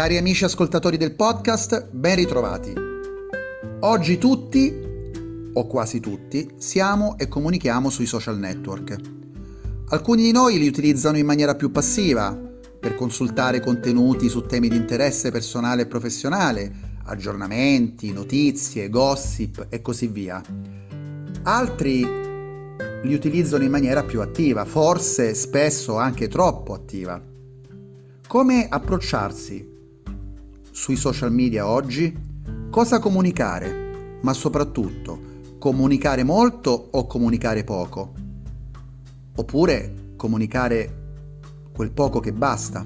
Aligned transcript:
Cari 0.00 0.16
amici 0.16 0.44
ascoltatori 0.44 0.96
del 0.96 1.14
podcast, 1.14 1.90
ben 1.90 2.14
ritrovati. 2.14 2.72
Oggi 3.80 4.16
tutti, 4.16 4.72
o 5.52 5.66
quasi 5.66 6.00
tutti, 6.00 6.54
siamo 6.56 7.18
e 7.18 7.28
comunichiamo 7.28 7.90
sui 7.90 8.06
social 8.06 8.38
network. 8.38 8.96
Alcuni 9.90 10.22
di 10.22 10.32
noi 10.32 10.58
li 10.58 10.66
utilizzano 10.66 11.18
in 11.18 11.26
maniera 11.26 11.54
più 11.54 11.70
passiva, 11.70 12.34
per 12.34 12.94
consultare 12.94 13.60
contenuti 13.60 14.30
su 14.30 14.46
temi 14.46 14.68
di 14.68 14.76
interesse 14.76 15.30
personale 15.30 15.82
e 15.82 15.86
professionale, 15.86 16.72
aggiornamenti, 17.04 18.10
notizie, 18.10 18.88
gossip 18.88 19.66
e 19.68 19.82
così 19.82 20.06
via. 20.06 20.40
Altri 21.42 22.00
li 23.02 23.12
utilizzano 23.12 23.64
in 23.64 23.70
maniera 23.70 24.02
più 24.02 24.22
attiva, 24.22 24.64
forse 24.64 25.34
spesso 25.34 25.98
anche 25.98 26.26
troppo 26.26 26.72
attiva. 26.72 27.22
Come 28.26 28.66
approcciarsi 28.66 29.69
sui 30.80 30.96
social 30.96 31.30
media 31.30 31.66
oggi? 31.66 32.16
Cosa 32.70 33.00
comunicare? 33.00 34.18
Ma 34.22 34.32
soprattutto, 34.32 35.20
comunicare 35.58 36.24
molto 36.24 36.88
o 36.92 37.06
comunicare 37.06 37.64
poco? 37.64 38.14
Oppure 39.36 40.14
comunicare 40.16 41.68
quel 41.70 41.90
poco 41.90 42.20
che 42.20 42.32
basta? 42.32 42.82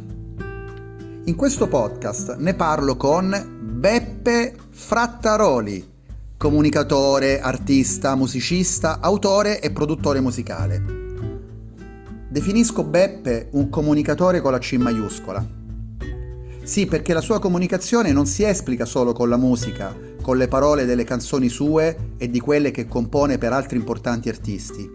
In 1.26 1.36
questo 1.36 1.68
podcast 1.68 2.34
ne 2.38 2.54
parlo 2.54 2.96
con 2.96 3.60
Beppe 3.78 4.56
Frattaroli, 4.70 5.88
comunicatore, 6.36 7.40
artista, 7.40 8.16
musicista, 8.16 8.98
autore 8.98 9.60
e 9.60 9.70
produttore 9.70 10.18
musicale. 10.18 10.82
Definisco 12.28 12.82
Beppe 12.82 13.50
un 13.52 13.68
comunicatore 13.68 14.40
con 14.40 14.50
la 14.50 14.58
C 14.58 14.72
maiuscola 14.72 15.62
sì, 16.64 16.86
perché 16.86 17.12
la 17.12 17.20
sua 17.20 17.40
comunicazione 17.40 18.10
non 18.10 18.24
si 18.24 18.42
esplica 18.42 18.86
solo 18.86 19.12
con 19.12 19.28
la 19.28 19.36
musica, 19.36 19.94
con 20.22 20.38
le 20.38 20.48
parole 20.48 20.86
delle 20.86 21.04
canzoni 21.04 21.50
sue 21.50 22.12
e 22.16 22.30
di 22.30 22.40
quelle 22.40 22.70
che 22.70 22.88
compone 22.88 23.36
per 23.36 23.52
altri 23.52 23.76
importanti 23.76 24.30
artisti, 24.30 24.90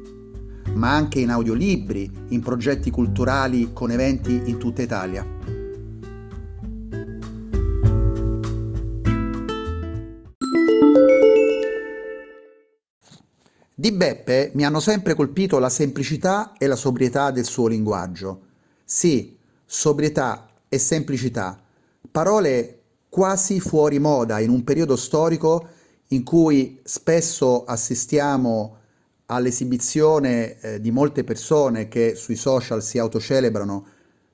ma 0.74 0.92
anche 0.92 1.20
in 1.20 1.30
audiolibri, 1.30 2.12
in 2.30 2.42
progetti 2.42 2.90
culturali 2.90 3.70
con 3.72 3.92
eventi 3.92 4.42
in 4.46 4.58
tutta 4.58 4.82
Italia. 4.82 5.24
Di 13.76 13.92
Beppe 13.94 14.52
mi 14.56 14.66
hanno 14.66 14.80
sempre 14.80 15.14
colpito 15.14 15.60
la 15.60 15.70
semplicità 15.70 16.54
e 16.58 16.66
la 16.66 16.76
sobrietà 16.76 17.30
del 17.30 17.46
suo 17.46 17.68
linguaggio. 17.68 18.42
Sì, 18.84 19.38
sobrietà 19.66 20.49
e 20.70 20.78
semplicità, 20.78 21.62
parole 22.10 22.82
quasi 23.10 23.60
fuori 23.60 24.00
moda 24.00 24.40
in 24.40 24.50
un 24.50 24.64
periodo 24.64 24.96
storico 24.96 25.68
in 26.10 26.24
cui 26.24 26.80
spesso 26.84 27.66
assistiamo 27.66 28.78
all'esibizione 29.26 30.60
eh, 30.60 30.82
di 30.82 30.92
molte 30.92 31.24
persone 31.24 31.88
che 31.88 32.16
sui 32.16 32.36
social 32.36 32.82
si 32.82 32.98
autocelebrano, 32.98 33.86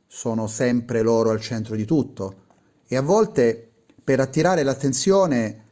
sono 0.08 0.48
sempre 0.48 1.02
loro 1.02 1.32
al 1.32 1.42
centro 1.42 1.76
di 1.76 1.86
tutto 1.86 2.44
e 2.88 2.96
a 2.96 3.02
volte 3.02 3.72
per 4.04 4.20
attirare 4.20 4.64
l'attenzione 4.64 5.64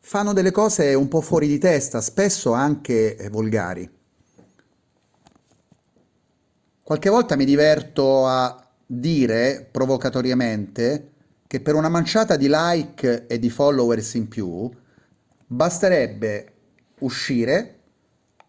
fanno 0.00 0.32
delle 0.32 0.50
cose 0.50 0.94
un 0.94 1.06
po' 1.06 1.20
fuori 1.20 1.46
di 1.46 1.58
testa, 1.58 2.00
spesso 2.00 2.52
anche 2.52 3.16
eh, 3.16 3.28
volgari. 3.28 3.88
Qualche 6.82 7.10
volta 7.10 7.36
mi 7.36 7.44
diverto 7.44 8.26
a 8.26 8.67
dire 8.90 9.68
provocatoriamente 9.70 11.10
che 11.46 11.60
per 11.60 11.74
una 11.74 11.90
manciata 11.90 12.36
di 12.36 12.46
like 12.48 13.26
e 13.26 13.38
di 13.38 13.50
followers 13.50 14.14
in 14.14 14.28
più 14.28 14.70
basterebbe 15.46 16.52
uscire, 17.00 17.80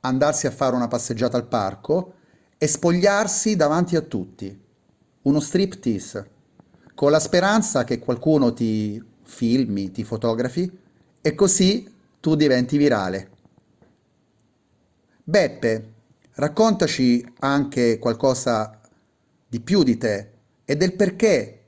andarsi 0.02 0.48
a 0.48 0.52
fare 0.52 0.76
una 0.76 0.88
passeggiata 0.88 1.36
al 1.36 1.48
parco 1.48 2.14
e 2.58 2.68
spogliarsi 2.68 3.58
davanti 3.58 3.98
a 3.98 4.02
tutti. 4.02 4.58
Uno 5.24 5.40
striptease, 5.42 6.30
con 6.96 7.12
la 7.12 7.20
speranza 7.20 7.84
che 7.84 8.00
qualcuno 8.00 8.54
ti 8.54 9.02
filmi, 9.24 9.92
ti 9.92 10.06
fotografi 10.06 10.80
e 11.22 11.36
così 11.36 11.94
tu 12.22 12.36
diventi 12.36 12.78
virale. 12.78 13.30
Beppe, 15.22 15.94
raccontaci 16.36 17.26
anche 17.40 18.00
qualcosa 18.00 18.80
di 19.48 19.60
più 19.60 19.84
di 19.84 19.98
te 19.98 20.38
e 20.70 20.78
del 20.78 20.94
perché 20.94 21.64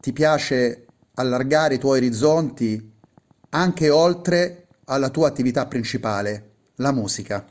ti 0.00 0.14
piace 0.14 0.86
allargare 1.16 1.74
i 1.74 1.78
tuoi 1.78 1.98
orizzonti 1.98 2.92
anche 3.50 3.90
oltre 3.90 4.68
alla 4.86 5.10
tua 5.10 5.28
attività 5.28 5.66
principale, 5.66 6.52
la 6.76 6.92
musica. 6.92 7.44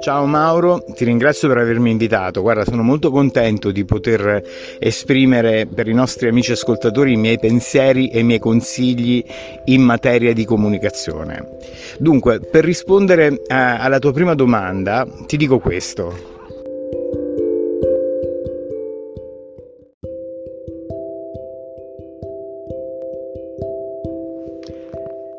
Ciao 0.00 0.26
Mauro, 0.26 0.84
ti 0.94 1.04
ringrazio 1.04 1.48
per 1.48 1.58
avermi 1.58 1.90
invitato. 1.90 2.42
Guarda, 2.42 2.64
sono 2.64 2.82
molto 2.82 3.10
contento 3.10 3.70
di 3.70 3.84
poter 3.84 4.42
esprimere 4.78 5.66
per 5.66 5.88
i 5.88 5.94
nostri 5.94 6.28
amici 6.28 6.52
ascoltatori 6.52 7.12
i 7.12 7.16
miei 7.16 7.38
pensieri 7.38 8.08
e 8.08 8.20
i 8.20 8.24
miei 8.24 8.38
consigli 8.38 9.24
in 9.66 9.82
materia 9.82 10.32
di 10.32 10.44
comunicazione. 10.44 11.56
Dunque, 11.98 12.40
per 12.40 12.64
rispondere 12.64 13.28
eh, 13.28 13.54
alla 13.54 13.98
tua 13.98 14.12
prima 14.12 14.34
domanda, 14.34 15.06
ti 15.26 15.36
dico 15.36 15.58
questo. 15.58 16.35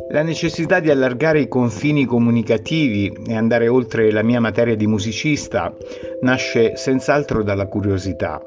La 0.09 0.21
necessità 0.21 0.79
di 0.79 0.89
allargare 0.89 1.41
i 1.41 1.47
confini 1.49 2.05
comunicativi 2.05 3.11
e 3.27 3.35
andare 3.35 3.67
oltre 3.67 4.09
la 4.09 4.23
mia 4.23 4.39
materia 4.39 4.75
di 4.75 4.87
musicista 4.87 5.75
nasce 6.21 6.77
senz'altro 6.77 7.43
dalla 7.43 7.67
curiosità. 7.67 8.41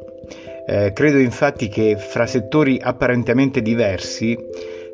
Eh, 0.67 0.93
credo 0.95 1.19
infatti 1.19 1.69
che 1.69 1.97
fra 1.99 2.25
settori 2.27 2.79
apparentemente 2.81 3.61
diversi 3.61 4.39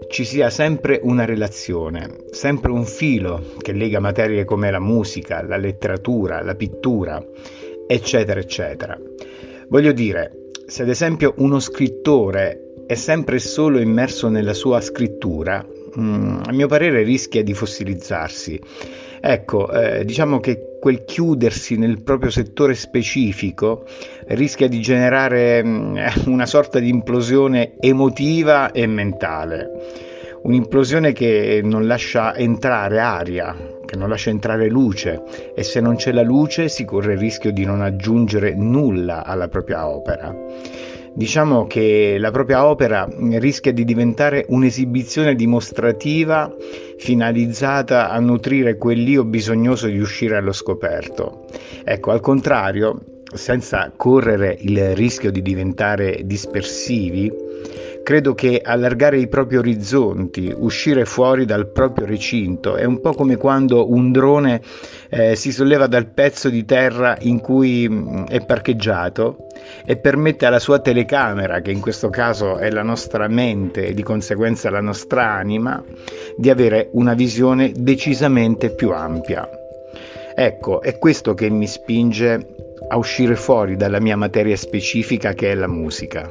ci 0.08 0.24
sia 0.24 0.50
sempre 0.50 0.98
una 1.02 1.24
relazione, 1.24 2.24
sempre 2.30 2.72
un 2.72 2.84
filo 2.84 3.42
che 3.58 3.72
lega 3.72 4.00
materie 4.00 4.44
come 4.44 4.70
la 4.70 4.80
musica, 4.80 5.42
la 5.42 5.56
letteratura, 5.56 6.42
la 6.42 6.56
pittura, 6.56 7.24
eccetera, 7.86 8.40
eccetera. 8.40 8.98
Voglio 9.68 9.92
dire, 9.92 10.50
se 10.66 10.82
ad 10.82 10.88
esempio 10.88 11.34
uno 11.38 11.60
scrittore 11.60 12.72
è 12.86 12.94
sempre 12.94 13.38
solo 13.38 13.78
immerso 13.78 14.28
nella 14.28 14.54
sua 14.54 14.80
scrittura, 14.80 15.64
Mm, 15.98 16.40
a 16.44 16.52
mio 16.52 16.66
parere 16.66 17.02
rischia 17.02 17.42
di 17.42 17.54
fossilizzarsi. 17.54 18.60
Ecco, 19.20 19.70
eh, 19.72 20.04
diciamo 20.04 20.40
che 20.40 20.76
quel 20.78 21.04
chiudersi 21.04 21.76
nel 21.76 22.02
proprio 22.02 22.30
settore 22.30 22.74
specifico 22.74 23.86
rischia 24.28 24.68
di 24.68 24.80
generare 24.80 25.64
mh, 25.64 25.68
mm, 25.68 25.96
una 26.32 26.46
sorta 26.46 26.78
di 26.78 26.90
implosione 26.90 27.74
emotiva 27.80 28.72
e 28.72 28.86
mentale, 28.86 29.70
un'implosione 30.42 31.12
che 31.12 31.60
non 31.64 31.86
lascia 31.86 32.36
entrare 32.36 33.00
aria, 33.00 33.56
che 33.86 33.96
non 33.96 34.10
lascia 34.10 34.28
entrare 34.28 34.68
luce 34.68 35.22
e 35.54 35.62
se 35.62 35.80
non 35.80 35.96
c'è 35.96 36.12
la 36.12 36.22
luce 36.22 36.68
si 36.68 36.84
corre 36.84 37.14
il 37.14 37.18
rischio 37.18 37.52
di 37.52 37.64
non 37.64 37.80
aggiungere 37.80 38.54
nulla 38.54 39.24
alla 39.24 39.48
propria 39.48 39.88
opera. 39.88 40.34
Diciamo 41.16 41.66
che 41.66 42.18
la 42.18 42.30
propria 42.30 42.66
opera 42.66 43.08
rischia 43.38 43.72
di 43.72 43.86
diventare 43.86 44.44
un'esibizione 44.50 45.34
dimostrativa 45.34 46.54
finalizzata 46.98 48.10
a 48.10 48.20
nutrire 48.20 48.76
quell'io 48.76 49.24
bisognoso 49.24 49.86
di 49.86 49.98
uscire 49.98 50.36
allo 50.36 50.52
scoperto. 50.52 51.46
Ecco, 51.84 52.10
al 52.10 52.20
contrario, 52.20 53.00
senza 53.32 53.90
correre 53.96 54.58
il 54.60 54.94
rischio 54.94 55.30
di 55.30 55.40
diventare 55.40 56.20
dispersivi, 56.24 57.32
Credo 58.06 58.34
che 58.34 58.60
allargare 58.64 59.18
i 59.18 59.26
propri 59.26 59.56
orizzonti, 59.56 60.54
uscire 60.56 61.04
fuori 61.04 61.44
dal 61.44 61.72
proprio 61.72 62.06
recinto, 62.06 62.76
è 62.76 62.84
un 62.84 63.00
po' 63.00 63.12
come 63.14 63.36
quando 63.36 63.90
un 63.90 64.12
drone 64.12 64.60
eh, 65.10 65.34
si 65.34 65.50
solleva 65.50 65.88
dal 65.88 66.06
pezzo 66.12 66.48
di 66.48 66.64
terra 66.64 67.16
in 67.22 67.40
cui 67.40 67.88
mm, 67.88 68.26
è 68.26 68.46
parcheggiato 68.46 69.48
e 69.84 69.96
permette 69.96 70.46
alla 70.46 70.60
sua 70.60 70.78
telecamera, 70.78 71.60
che 71.60 71.72
in 71.72 71.80
questo 71.80 72.08
caso 72.08 72.58
è 72.58 72.70
la 72.70 72.84
nostra 72.84 73.26
mente 73.26 73.86
e 73.86 73.92
di 73.92 74.04
conseguenza 74.04 74.70
la 74.70 74.80
nostra 74.80 75.32
anima, 75.32 75.82
di 76.36 76.48
avere 76.48 76.90
una 76.92 77.14
visione 77.14 77.72
decisamente 77.76 78.70
più 78.70 78.92
ampia. 78.92 79.48
Ecco, 80.32 80.80
è 80.80 80.96
questo 80.98 81.34
che 81.34 81.50
mi 81.50 81.66
spinge 81.66 82.54
a 82.86 82.96
uscire 82.96 83.34
fuori 83.34 83.74
dalla 83.74 84.00
mia 84.00 84.16
materia 84.16 84.56
specifica 84.56 85.32
che 85.32 85.50
è 85.50 85.54
la 85.56 85.66
musica. 85.66 86.30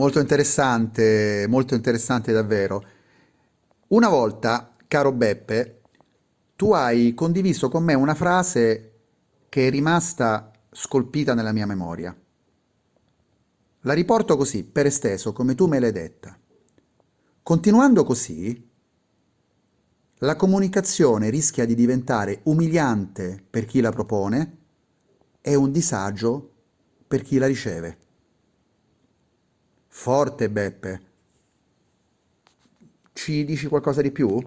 Molto 0.00 0.18
interessante, 0.18 1.44
molto 1.46 1.74
interessante 1.74 2.32
davvero. 2.32 2.82
Una 3.88 4.08
volta, 4.08 4.74
caro 4.88 5.12
Beppe, 5.12 5.82
tu 6.56 6.72
hai 6.72 7.12
condiviso 7.12 7.68
con 7.68 7.84
me 7.84 7.92
una 7.92 8.14
frase 8.14 8.92
che 9.50 9.66
è 9.66 9.70
rimasta 9.70 10.52
scolpita 10.72 11.34
nella 11.34 11.52
mia 11.52 11.66
memoria. 11.66 12.18
La 13.80 13.92
riporto 13.92 14.38
così, 14.38 14.64
per 14.64 14.86
esteso, 14.86 15.34
come 15.34 15.54
tu 15.54 15.66
me 15.66 15.78
l'hai 15.78 15.92
detta. 15.92 16.34
Continuando 17.42 18.02
così, 18.02 18.70
la 20.14 20.34
comunicazione 20.34 21.28
rischia 21.28 21.66
di 21.66 21.74
diventare 21.74 22.40
umiliante 22.44 23.44
per 23.50 23.66
chi 23.66 23.82
la 23.82 23.90
propone 23.90 24.56
e 25.42 25.54
un 25.56 25.70
disagio 25.70 26.52
per 27.06 27.20
chi 27.20 27.36
la 27.36 27.46
riceve. 27.46 27.98
Forte 29.92 30.48
Beppe. 30.48 31.00
Ci 33.12 33.44
dici 33.44 33.66
qualcosa 33.66 34.00
di 34.00 34.12
più? 34.12 34.38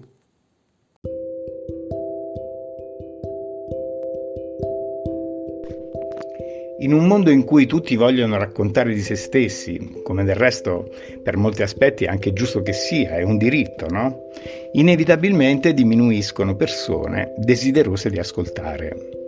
In 6.78 6.92
un 6.92 7.06
mondo 7.06 7.30
in 7.30 7.44
cui 7.44 7.66
tutti 7.66 7.94
vogliono 7.94 8.36
raccontare 8.38 8.94
di 8.94 9.02
se 9.02 9.14
stessi, 9.14 10.00
come 10.02 10.24
del 10.24 10.34
resto 10.34 10.90
per 11.22 11.36
molti 11.36 11.62
aspetti 11.62 12.04
è 12.04 12.08
anche 12.08 12.32
giusto 12.32 12.62
che 12.62 12.72
sia, 12.72 13.16
è 13.16 13.22
un 13.22 13.36
diritto, 13.36 13.86
no? 13.88 14.30
Inevitabilmente 14.72 15.72
diminuiscono 15.72 16.56
persone 16.56 17.34
desiderose 17.36 18.10
di 18.10 18.18
ascoltare. 18.18 19.23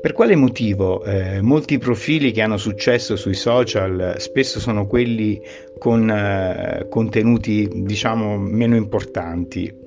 Per 0.00 0.12
quale 0.12 0.36
motivo 0.36 1.02
eh, 1.04 1.40
molti 1.42 1.78
profili 1.78 2.30
che 2.30 2.42
hanno 2.42 2.56
successo 2.56 3.16
sui 3.16 3.34
social 3.34 4.14
spesso 4.18 4.60
sono 4.60 4.86
quelli 4.86 5.40
con 5.78 6.08
eh, 6.08 6.86
contenuti 6.88 7.68
diciamo 7.72 8.36
meno 8.38 8.76
importanti? 8.76 9.86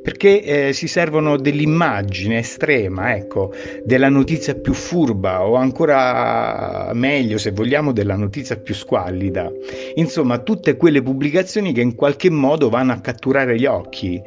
perché 0.00 0.42
eh, 0.68 0.72
si 0.72 0.86
servono 0.86 1.36
dell'immagine 1.36 2.38
estrema, 2.38 3.14
ecco, 3.14 3.52
della 3.84 4.08
notizia 4.08 4.54
più 4.54 4.72
furba 4.72 5.44
o 5.44 5.54
ancora 5.54 6.92
meglio, 6.94 7.36
se 7.36 7.50
vogliamo, 7.50 7.92
della 7.92 8.16
notizia 8.16 8.56
più 8.56 8.74
squallida. 8.74 9.50
Insomma, 9.96 10.38
tutte 10.38 10.76
quelle 10.76 11.02
pubblicazioni 11.02 11.72
che 11.72 11.80
in 11.80 11.94
qualche 11.94 12.30
modo 12.30 12.70
vanno 12.70 12.92
a 12.92 13.00
catturare 13.00 13.58
gli 13.58 13.66
occhi 13.66 14.22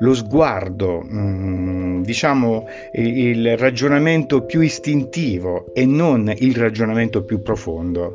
lo 0.00 0.14
sguardo, 0.14 1.02
mm, 1.02 2.02
diciamo 2.02 2.66
il 2.92 3.56
ragionamento 3.56 4.44
più 4.44 4.60
istintivo 4.60 5.72
e 5.74 5.86
non 5.86 6.32
il 6.38 6.56
ragionamento 6.56 7.22
più 7.24 7.42
profondo. 7.42 8.14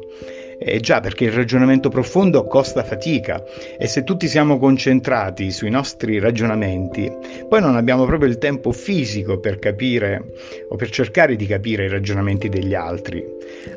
Eh 0.58 0.80
già, 0.80 1.02
perché 1.02 1.26
il 1.26 1.34
ragionamento 1.34 1.90
profondo 1.90 2.46
costa 2.46 2.84
fatica 2.84 3.44
e 3.78 3.88
se 3.88 4.06
tutti 4.06 4.28
siamo 4.28 4.58
concentrati 4.58 5.52
sui 5.52 5.70
nostri 5.70 6.18
ragionamenti, 6.18 7.12
poi 7.50 7.60
non 7.60 7.76
abbiamo 7.76 8.06
proprio 8.06 8.30
il 8.30 8.38
tempo 8.38 8.72
fisico 8.72 9.40
per 9.40 9.60
capire 9.60 10.24
o 10.70 10.76
per 10.78 10.90
cercare 10.90 11.36
di 11.36 11.46
capire 11.46 11.86
i 11.86 11.90
ragionamenti 11.90 12.48
degli 12.48 12.74
altri. 12.74 13.22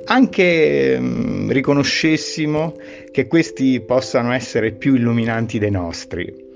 Anche 0.05 0.97
mm, 0.99 1.51
riconoscessimo 1.51 2.77
che 3.11 3.27
questi 3.27 3.81
possano 3.81 4.33
essere 4.33 4.73
più 4.73 4.95
illuminanti 4.95 5.59
dei 5.59 5.73
nostri. 5.73 6.48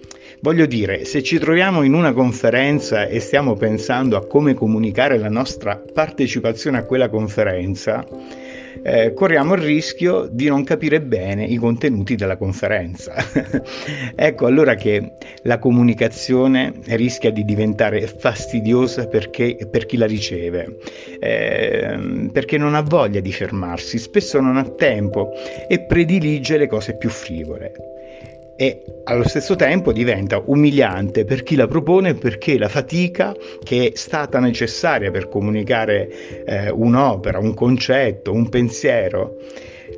Voglio 0.44 0.66
dire, 0.66 1.04
se 1.04 1.22
ci 1.22 1.38
troviamo 1.38 1.84
in 1.84 1.94
una 1.94 2.12
conferenza 2.12 3.06
e 3.06 3.20
stiamo 3.20 3.54
pensando 3.54 4.16
a 4.16 4.26
come 4.26 4.54
comunicare 4.54 5.16
la 5.16 5.28
nostra 5.28 5.76
partecipazione 5.76 6.78
a 6.78 6.82
quella 6.82 7.08
conferenza, 7.08 8.04
eh, 8.82 9.12
corriamo 9.14 9.54
il 9.54 9.62
rischio 9.62 10.26
di 10.28 10.48
non 10.48 10.64
capire 10.64 11.00
bene 11.00 11.44
i 11.44 11.54
contenuti 11.58 12.16
della 12.16 12.36
conferenza. 12.36 13.14
ecco 14.16 14.46
allora 14.46 14.74
che 14.74 15.12
la 15.42 15.60
comunicazione 15.60 16.72
rischia 16.86 17.30
di 17.30 17.44
diventare 17.44 18.04
fastidiosa 18.08 19.06
perché, 19.06 19.68
per 19.70 19.86
chi 19.86 19.96
la 19.96 20.06
riceve, 20.06 20.78
eh, 21.20 22.28
perché 22.32 22.58
non 22.58 22.74
ha 22.74 22.82
voglia 22.82 23.20
di 23.20 23.30
fermarsi, 23.30 23.96
spesso 23.96 24.40
non 24.40 24.56
ha 24.56 24.68
tempo 24.68 25.30
e 25.68 25.82
predilige 25.82 26.56
le 26.56 26.66
cose 26.66 26.96
più 26.96 27.10
frivole 27.10 27.92
e 28.62 28.84
allo 29.02 29.26
stesso 29.26 29.56
tempo 29.56 29.92
diventa 29.92 30.40
umiliante 30.46 31.24
per 31.24 31.42
chi 31.42 31.56
la 31.56 31.66
propone 31.66 32.14
perché 32.14 32.56
la 32.56 32.68
fatica 32.68 33.34
che 33.60 33.88
è 33.88 33.96
stata 33.96 34.38
necessaria 34.38 35.10
per 35.10 35.28
comunicare 35.28 36.44
eh, 36.44 36.70
un'opera, 36.70 37.40
un 37.40 37.54
concetto, 37.54 38.32
un 38.32 38.48
pensiero, 38.48 39.38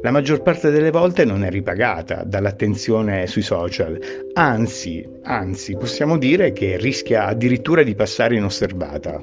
la 0.01 0.11
maggior 0.11 0.41
parte 0.41 0.71
delle 0.71 0.91
volte 0.91 1.27
non 1.27 1.45
è 1.45 1.51
ripagata 1.51 2.23
dall'attenzione 2.25 3.27
sui 3.27 3.43
social, 3.43 3.99
anzi, 4.33 5.07
anzi 5.25 5.77
possiamo 5.77 6.17
dire 6.17 6.55
che 6.55 6.79
rischia 6.79 7.27
addirittura 7.27 7.83
di 7.83 7.95
passare 7.95 8.37
inosservata. 8.37 9.21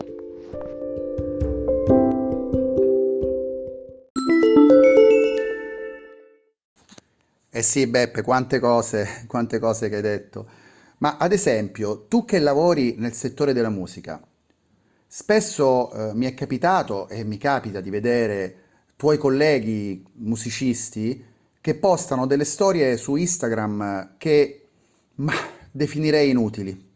Eh 7.62 7.64
sì, 7.64 7.86
Beppe, 7.86 8.24
quante 8.24 8.58
cose, 8.58 9.26
quante 9.28 9.60
cose 9.60 9.88
che 9.88 9.98
hai 9.98 10.02
detto. 10.02 10.48
Ma 10.98 11.18
ad 11.18 11.32
esempio, 11.32 12.08
tu 12.08 12.26
che 12.26 12.40
lavori 12.40 12.96
nel 12.98 13.14
settore 13.14 13.54
della 13.54 13.70
musica, 13.70 14.20
spesso 15.06 15.92
eh, 15.94 16.16
mi 16.16 16.26
è 16.26 16.34
capitato 16.34 17.08
e 17.08 17.24
mi 17.24 17.38
capita 17.38 17.80
di 17.80 17.92
vedere 17.92 18.56
tuoi 18.96 19.20
colleghi 19.20 20.04
musicisti 20.14 21.24
che 21.62 21.76
postano 21.76 22.26
delle 22.26 22.46
storie 22.46 22.98
su 22.98 23.16
Instagram 23.16 24.16
che 24.18 24.66
ma, 25.18 25.34
definirei 25.70 26.32
inutili. 26.32 26.90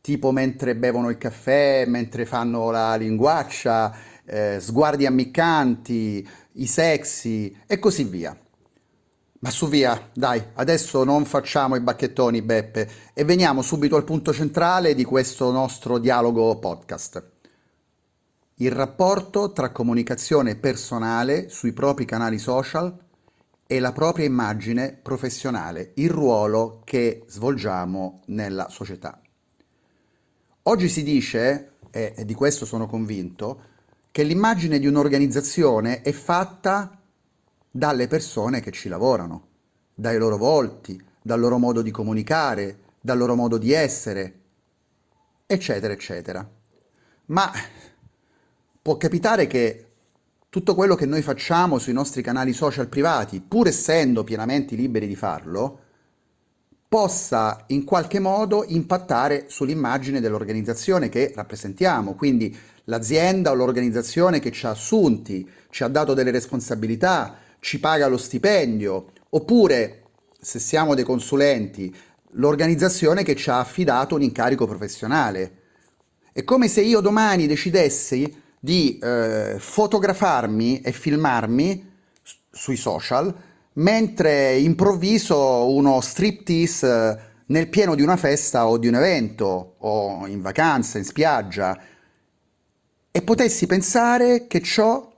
Tipo 0.00 0.32
mentre 0.32 0.74
bevono 0.74 1.08
il 1.08 1.18
caffè, 1.18 1.84
mentre 1.86 2.26
fanno 2.26 2.72
la 2.72 2.96
linguaccia, 2.96 3.96
eh, 4.24 4.58
sguardi 4.58 5.06
ammiccanti, 5.06 6.28
i 6.54 6.66
sexy 6.66 7.56
e 7.64 7.78
così 7.78 8.02
via. 8.02 8.36
Ma 9.44 9.50
su 9.50 9.68
via, 9.68 10.08
dai, 10.14 10.42
adesso 10.54 11.04
non 11.04 11.26
facciamo 11.26 11.76
i 11.76 11.80
bacchettoni, 11.80 12.40
Beppe, 12.40 12.90
e 13.12 13.24
veniamo 13.24 13.60
subito 13.60 13.94
al 13.94 14.02
punto 14.02 14.32
centrale 14.32 14.94
di 14.94 15.04
questo 15.04 15.52
nostro 15.52 15.98
dialogo 15.98 16.58
podcast. 16.58 17.22
Il 18.54 18.70
rapporto 18.70 19.52
tra 19.52 19.70
comunicazione 19.70 20.56
personale 20.56 21.50
sui 21.50 21.74
propri 21.74 22.06
canali 22.06 22.38
social 22.38 22.98
e 23.66 23.80
la 23.80 23.92
propria 23.92 24.24
immagine 24.24 24.98
professionale, 25.02 25.90
il 25.96 26.08
ruolo 26.08 26.80
che 26.82 27.24
svolgiamo 27.26 28.22
nella 28.28 28.70
società. 28.70 29.20
Oggi 30.62 30.88
si 30.88 31.02
dice, 31.02 31.72
e 31.90 32.24
di 32.24 32.32
questo 32.32 32.64
sono 32.64 32.86
convinto, 32.86 33.60
che 34.10 34.22
l'immagine 34.22 34.78
di 34.78 34.86
un'organizzazione 34.86 36.00
è 36.00 36.12
fatta 36.12 36.98
dalle 37.76 38.06
persone 38.06 38.60
che 38.60 38.70
ci 38.70 38.88
lavorano, 38.88 39.48
dai 39.96 40.16
loro 40.16 40.36
volti, 40.36 41.02
dal 41.20 41.40
loro 41.40 41.58
modo 41.58 41.82
di 41.82 41.90
comunicare, 41.90 42.78
dal 43.00 43.18
loro 43.18 43.34
modo 43.34 43.58
di 43.58 43.72
essere, 43.72 44.34
eccetera, 45.44 45.92
eccetera. 45.92 46.48
Ma 47.26 47.50
può 48.80 48.96
capitare 48.96 49.48
che 49.48 49.88
tutto 50.48 50.76
quello 50.76 50.94
che 50.94 51.04
noi 51.04 51.20
facciamo 51.20 51.80
sui 51.80 51.92
nostri 51.92 52.22
canali 52.22 52.52
social 52.52 52.86
privati, 52.86 53.40
pur 53.40 53.66
essendo 53.66 54.22
pienamente 54.22 54.76
liberi 54.76 55.08
di 55.08 55.16
farlo, 55.16 55.80
possa 56.86 57.64
in 57.68 57.82
qualche 57.82 58.20
modo 58.20 58.64
impattare 58.68 59.46
sull'immagine 59.48 60.20
dell'organizzazione 60.20 61.08
che 61.08 61.32
rappresentiamo, 61.34 62.14
quindi 62.14 62.56
l'azienda 62.84 63.50
o 63.50 63.54
l'organizzazione 63.54 64.38
che 64.38 64.52
ci 64.52 64.64
ha 64.64 64.70
assunti, 64.70 65.50
ci 65.70 65.82
ha 65.82 65.88
dato 65.88 66.14
delle 66.14 66.30
responsabilità, 66.30 67.42
ci 67.64 67.80
paga 67.80 68.08
lo 68.08 68.18
stipendio, 68.18 69.06
oppure, 69.30 70.02
se 70.38 70.58
siamo 70.58 70.94
dei 70.94 71.02
consulenti, 71.02 71.92
l'organizzazione 72.32 73.22
che 73.22 73.34
ci 73.34 73.48
ha 73.48 73.58
affidato 73.58 74.16
un 74.16 74.22
incarico 74.22 74.66
professionale. 74.66 75.62
È 76.30 76.44
come 76.44 76.68
se 76.68 76.82
io 76.82 77.00
domani 77.00 77.46
decidessi 77.46 78.42
di 78.60 78.98
eh, 78.98 79.56
fotografarmi 79.58 80.82
e 80.82 80.92
filmarmi 80.92 81.92
sui 82.50 82.76
social 82.76 83.34
mentre 83.76 84.58
improvviso 84.58 85.72
uno 85.72 86.02
striptease 86.02 86.86
eh, 86.86 87.18
nel 87.46 87.68
pieno 87.68 87.94
di 87.94 88.02
una 88.02 88.16
festa 88.18 88.68
o 88.68 88.76
di 88.76 88.88
un 88.88 88.96
evento 88.96 89.76
o 89.78 90.26
in 90.26 90.42
vacanza, 90.42 90.98
in 90.98 91.04
spiaggia 91.04 91.80
e 93.10 93.22
potessi 93.22 93.66
pensare 93.66 94.46
che 94.46 94.60
ciò 94.60 95.13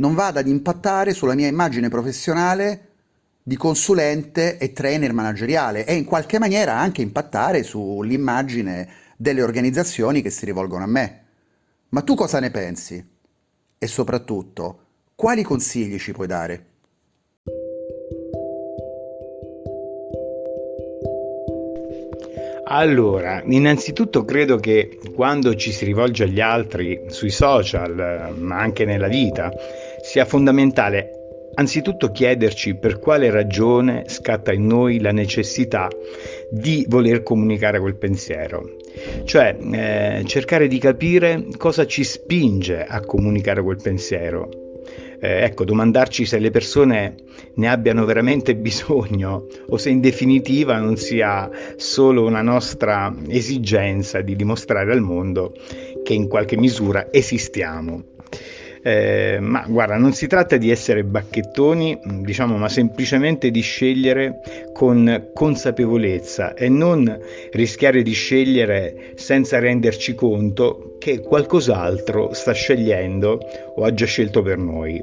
non 0.00 0.14
vada 0.14 0.40
ad 0.40 0.48
impattare 0.48 1.12
sulla 1.12 1.34
mia 1.34 1.46
immagine 1.46 1.88
professionale 1.88 2.88
di 3.42 3.56
consulente 3.56 4.56
e 4.56 4.72
trainer 4.72 5.12
manageriale 5.12 5.84
e 5.84 5.94
in 5.94 6.04
qualche 6.04 6.38
maniera 6.38 6.74
anche 6.76 7.02
impattare 7.02 7.62
sull'immagine 7.62 8.88
delle 9.16 9.42
organizzazioni 9.42 10.22
che 10.22 10.30
si 10.30 10.46
rivolgono 10.46 10.84
a 10.84 10.88
me. 10.88 11.24
Ma 11.90 12.00
tu 12.02 12.14
cosa 12.14 12.40
ne 12.40 12.50
pensi? 12.50 13.04
E 13.78 13.86
soprattutto, 13.86 14.78
quali 15.14 15.42
consigli 15.42 15.98
ci 15.98 16.12
puoi 16.12 16.26
dare? 16.26 16.64
Allora, 22.72 23.42
innanzitutto 23.44 24.24
credo 24.24 24.56
che 24.58 25.00
quando 25.12 25.56
ci 25.56 25.72
si 25.72 25.84
rivolge 25.84 26.22
agli 26.22 26.40
altri 26.40 27.06
sui 27.08 27.30
social, 27.30 28.32
ma 28.38 28.60
anche 28.60 28.84
nella 28.84 29.08
vita, 29.08 29.52
sia 30.00 30.24
fondamentale 30.24 31.20
anzitutto 31.54 32.10
chiederci 32.10 32.76
per 32.76 32.98
quale 32.98 33.30
ragione 33.30 34.04
scatta 34.06 34.52
in 34.52 34.66
noi 34.66 35.00
la 35.00 35.12
necessità 35.12 35.88
di 36.50 36.84
voler 36.88 37.22
comunicare 37.22 37.80
quel 37.80 37.96
pensiero, 37.96 38.76
cioè 39.24 39.56
eh, 39.72 40.22
cercare 40.26 40.68
di 40.68 40.78
capire 40.78 41.46
cosa 41.56 41.86
ci 41.86 42.04
spinge 42.04 42.84
a 42.84 43.00
comunicare 43.00 43.62
quel 43.62 43.78
pensiero. 43.82 44.48
Eh, 45.22 45.42
ecco, 45.44 45.64
domandarci 45.64 46.24
se 46.24 46.38
le 46.38 46.50
persone 46.50 47.14
ne 47.56 47.68
abbiano 47.68 48.06
veramente 48.06 48.56
bisogno 48.56 49.46
o 49.68 49.76
se 49.76 49.90
in 49.90 50.00
definitiva 50.00 50.78
non 50.78 50.96
sia 50.96 51.48
solo 51.76 52.24
una 52.24 52.40
nostra 52.40 53.14
esigenza 53.28 54.22
di 54.22 54.34
dimostrare 54.34 54.92
al 54.92 55.02
mondo 55.02 55.52
che 56.02 56.14
in 56.14 56.26
qualche 56.26 56.56
misura 56.56 57.08
esistiamo. 57.10 58.02
Eh, 58.82 59.38
ma 59.40 59.64
guarda, 59.68 59.96
non 59.96 60.12
si 60.12 60.26
tratta 60.26 60.56
di 60.56 60.70
essere 60.70 61.04
bacchettoni, 61.04 61.98
diciamo, 62.22 62.56
ma 62.56 62.68
semplicemente 62.68 63.50
di 63.50 63.60
scegliere 63.60 64.40
con 64.72 65.30
consapevolezza 65.34 66.54
e 66.54 66.68
non 66.68 67.18
rischiare 67.52 68.02
di 68.02 68.12
scegliere 68.12 69.12
senza 69.16 69.58
renderci 69.58 70.14
conto 70.14 70.96
che 70.98 71.20
qualcos'altro 71.20 72.32
sta 72.32 72.52
scegliendo 72.52 73.38
o 73.76 73.84
ha 73.84 73.92
già 73.92 74.06
scelto 74.06 74.42
per 74.42 74.56
noi. 74.56 75.02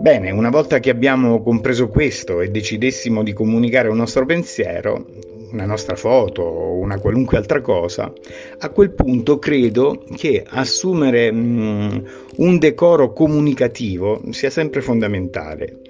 Bene, 0.00 0.30
una 0.30 0.48
volta 0.48 0.78
che 0.78 0.90
abbiamo 0.90 1.42
compreso 1.42 1.88
questo 1.88 2.40
e 2.40 2.50
decidessimo 2.50 3.24
di 3.24 3.32
comunicare 3.32 3.88
un 3.88 3.96
nostro 3.96 4.24
pensiero, 4.24 5.04
una 5.52 5.66
nostra 5.66 5.96
foto 5.96 6.42
o 6.42 6.74
una 6.76 6.98
qualunque 6.98 7.36
altra 7.36 7.60
cosa, 7.60 8.12
a 8.58 8.70
quel 8.70 8.90
punto 8.90 9.38
credo 9.38 10.04
che 10.16 10.44
assumere 10.46 11.32
mm, 11.32 11.98
un 12.36 12.58
decoro 12.58 13.12
comunicativo 13.12 14.20
sia 14.30 14.50
sempre 14.50 14.80
fondamentale. 14.80 15.80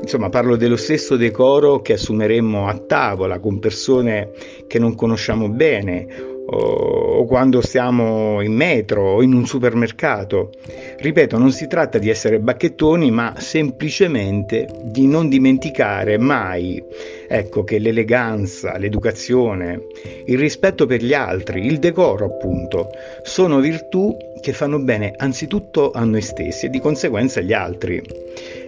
Insomma, 0.00 0.28
parlo 0.28 0.56
dello 0.56 0.76
stesso 0.76 1.16
decoro 1.16 1.80
che 1.80 1.94
assumeremmo 1.94 2.66
a 2.66 2.76
tavola 2.76 3.38
con 3.38 3.58
persone 3.58 4.30
che 4.66 4.78
non 4.78 4.94
conosciamo 4.94 5.48
bene 5.48 6.33
o 6.46 7.24
quando 7.24 7.60
stiamo 7.62 8.40
in 8.42 8.52
metro 8.52 9.14
o 9.14 9.22
in 9.22 9.32
un 9.32 9.46
supermercato. 9.46 10.50
Ripeto, 10.98 11.38
non 11.38 11.52
si 11.52 11.66
tratta 11.66 11.98
di 11.98 12.10
essere 12.10 12.38
bacchettoni, 12.38 13.10
ma 13.10 13.34
semplicemente 13.38 14.68
di 14.82 15.06
non 15.06 15.28
dimenticare 15.28 16.18
mai 16.18 16.82
ecco, 17.28 17.64
che 17.64 17.78
l'eleganza, 17.78 18.76
l'educazione, 18.76 19.86
il 20.26 20.38
rispetto 20.38 20.86
per 20.86 21.02
gli 21.02 21.14
altri, 21.14 21.66
il 21.66 21.78
decoro 21.78 22.26
appunto, 22.26 22.90
sono 23.22 23.60
virtù 23.60 24.16
che 24.40 24.52
fanno 24.52 24.78
bene 24.78 25.14
anzitutto 25.16 25.90
a 25.92 26.04
noi 26.04 26.20
stessi 26.20 26.66
e 26.66 26.70
di 26.70 26.80
conseguenza 26.80 27.40
agli 27.40 27.52
altri. 27.52 28.02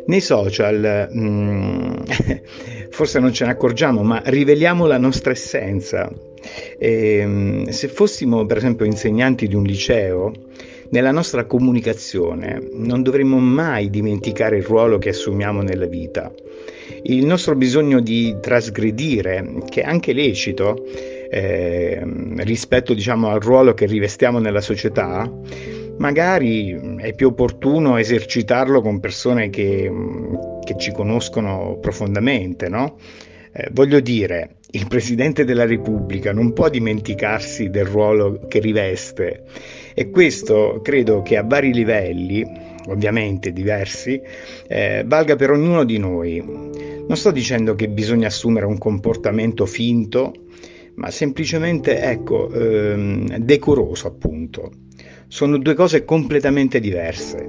Nei 0.06 0.20
social, 0.20 1.08
mm, 1.12 1.94
forse 2.90 3.18
non 3.18 3.32
ce 3.32 3.44
ne 3.44 3.50
accorgiamo, 3.50 4.02
ma 4.02 4.22
riveliamo 4.24 4.86
la 4.86 4.98
nostra 4.98 5.32
essenza 5.32 6.10
e, 6.78 7.18
ehm, 7.18 7.68
se 7.68 7.88
fossimo 7.88 8.46
per 8.46 8.58
esempio 8.58 8.84
insegnanti 8.84 9.46
di 9.46 9.54
un 9.54 9.64
liceo, 9.64 10.32
nella 10.90 11.10
nostra 11.10 11.46
comunicazione 11.46 12.60
non 12.72 13.02
dovremmo 13.02 13.38
mai 13.38 13.90
dimenticare 13.90 14.58
il 14.58 14.64
ruolo 14.64 14.98
che 14.98 15.10
assumiamo 15.10 15.62
nella 15.62 15.86
vita. 15.86 16.32
Il 17.02 17.26
nostro 17.26 17.56
bisogno 17.56 18.00
di 18.00 18.36
trasgredire, 18.40 19.62
che 19.68 19.82
è 19.82 19.84
anche 19.84 20.12
lecito, 20.12 20.84
eh, 21.30 22.02
rispetto 22.38 22.94
diciamo, 22.94 23.28
al 23.28 23.40
ruolo 23.40 23.74
che 23.74 23.86
rivestiamo 23.86 24.38
nella 24.38 24.60
società, 24.60 25.30
magari 25.98 26.96
è 26.98 27.14
più 27.14 27.28
opportuno 27.28 27.96
esercitarlo 27.96 28.80
con 28.80 29.00
persone 29.00 29.50
che, 29.50 29.90
che 30.64 30.76
ci 30.78 30.92
conoscono 30.92 31.78
profondamente, 31.80 32.68
no? 32.68 32.98
Eh, 33.52 33.68
voglio 33.72 34.00
dire, 34.00 34.56
il 34.70 34.88
Presidente 34.88 35.44
della 35.44 35.64
Repubblica 35.64 36.32
non 36.32 36.52
può 36.52 36.68
dimenticarsi 36.68 37.70
del 37.70 37.86
ruolo 37.86 38.46
che 38.48 38.58
riveste 38.58 39.44
e 39.94 40.10
questo 40.10 40.80
credo 40.82 41.22
che 41.22 41.36
a 41.36 41.44
vari 41.44 41.72
livelli, 41.72 42.44
ovviamente 42.88 43.52
diversi, 43.52 44.20
eh, 44.66 45.04
valga 45.06 45.36
per 45.36 45.50
ognuno 45.50 45.84
di 45.84 45.98
noi. 45.98 46.42
Non 46.44 47.16
sto 47.16 47.30
dicendo 47.30 47.74
che 47.74 47.88
bisogna 47.88 48.26
assumere 48.26 48.66
un 48.66 48.76
comportamento 48.76 49.66
finto, 49.66 50.32
ma 50.96 51.10
semplicemente, 51.10 52.00
ecco, 52.02 52.50
ehm, 52.50 53.38
decoroso 53.38 54.08
appunto. 54.08 54.72
Sono 55.28 55.58
due 55.58 55.74
cose 55.74 56.04
completamente 56.04 56.80
diverse. 56.80 57.48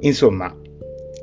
Insomma, 0.00 0.54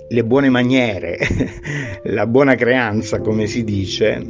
le 0.09 0.23
buone 0.23 0.49
maniere, 0.49 1.17
la 2.05 2.27
buona 2.27 2.55
creanza, 2.55 3.19
come 3.19 3.47
si 3.47 3.63
dice, 3.63 4.25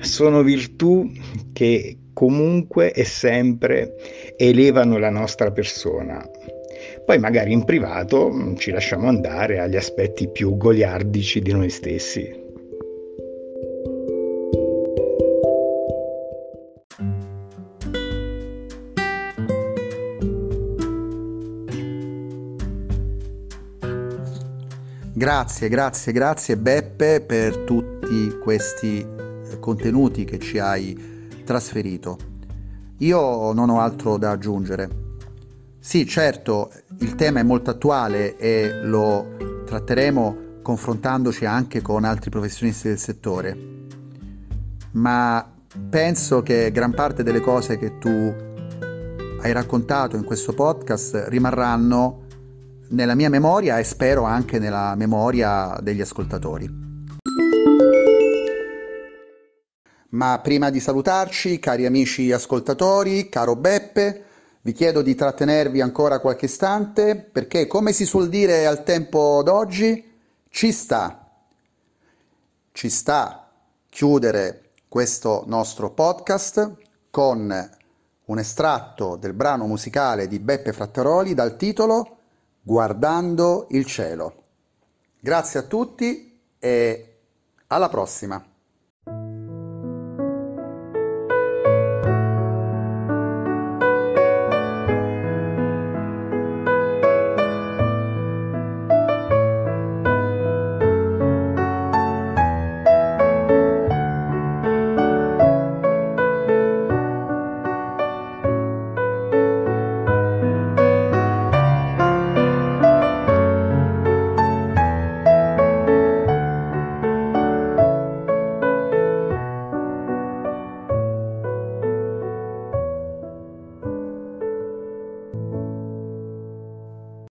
sono 0.00 0.42
virtù 0.42 1.10
che 1.52 1.96
comunque 2.12 2.92
e 2.92 3.04
sempre 3.04 3.94
elevano 4.36 4.98
la 4.98 5.10
nostra 5.10 5.50
persona. 5.52 6.28
Poi 7.04 7.18
magari 7.18 7.52
in 7.52 7.64
privato 7.64 8.54
ci 8.56 8.70
lasciamo 8.70 9.08
andare 9.08 9.58
agli 9.58 9.76
aspetti 9.76 10.28
più 10.28 10.56
goliardici 10.56 11.40
di 11.40 11.52
noi 11.52 11.70
stessi. 11.70 12.39
Grazie, 25.20 25.68
grazie, 25.68 26.12
grazie 26.12 26.56
Beppe 26.56 27.20
per 27.20 27.58
tutti 27.58 28.38
questi 28.42 29.00
eh, 29.00 29.58
contenuti 29.60 30.24
che 30.24 30.38
ci 30.38 30.58
hai 30.58 31.42
trasferito. 31.44 32.16
Io 33.00 33.52
non 33.52 33.68
ho 33.68 33.80
altro 33.80 34.16
da 34.16 34.30
aggiungere. 34.30 34.88
Sì, 35.78 36.06
certo, 36.06 36.72
il 37.00 37.16
tema 37.16 37.40
è 37.40 37.42
molto 37.42 37.68
attuale 37.68 38.38
e 38.38 38.80
lo 38.82 39.36
tratteremo 39.66 40.62
confrontandoci 40.62 41.44
anche 41.44 41.82
con 41.82 42.04
altri 42.04 42.30
professionisti 42.30 42.88
del 42.88 42.98
settore, 42.98 43.54
ma 44.92 45.46
penso 45.90 46.42
che 46.42 46.70
gran 46.72 46.94
parte 46.94 47.22
delle 47.22 47.40
cose 47.40 47.76
che 47.76 47.98
tu 47.98 48.08
hai 49.42 49.52
raccontato 49.52 50.16
in 50.16 50.24
questo 50.24 50.54
podcast 50.54 51.26
rimarranno 51.28 52.19
nella 52.90 53.14
mia 53.14 53.28
memoria 53.28 53.78
e 53.78 53.84
spero 53.84 54.22
anche 54.24 54.58
nella 54.58 54.94
memoria 54.94 55.78
degli 55.80 56.00
ascoltatori. 56.00 56.88
Ma 60.10 60.40
prima 60.42 60.70
di 60.70 60.80
salutarci, 60.80 61.60
cari 61.60 61.86
amici 61.86 62.32
ascoltatori, 62.32 63.28
caro 63.28 63.54
Beppe, 63.54 64.24
vi 64.62 64.72
chiedo 64.72 65.02
di 65.02 65.14
trattenervi 65.14 65.80
ancora 65.80 66.18
qualche 66.18 66.46
istante 66.46 67.16
perché, 67.16 67.66
come 67.66 67.92
si 67.92 68.04
suol 68.04 68.28
dire 68.28 68.66
al 68.66 68.82
tempo 68.82 69.42
d'oggi, 69.44 70.04
ci 70.48 70.72
sta, 70.72 71.30
ci 72.72 72.88
sta 72.90 73.48
chiudere 73.88 74.70
questo 74.88 75.44
nostro 75.46 75.90
podcast 75.90 76.72
con 77.10 77.70
un 78.24 78.38
estratto 78.38 79.16
del 79.16 79.32
brano 79.32 79.66
musicale 79.66 80.26
di 80.26 80.40
Beppe 80.40 80.72
Frattaroli 80.72 81.34
dal 81.34 81.56
titolo 81.56 82.18
guardando 82.62 83.66
il 83.70 83.84
cielo. 83.86 84.44
Grazie 85.20 85.60
a 85.60 85.62
tutti 85.64 86.40
e 86.58 87.18
alla 87.68 87.88
prossima. 87.88 88.49